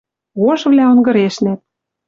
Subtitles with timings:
[0.49, 1.59] Ожывлӓ онгырешнӓт.